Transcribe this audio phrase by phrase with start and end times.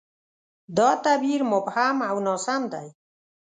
[0.77, 2.87] دا تعبیر مبهم او ناسم دی.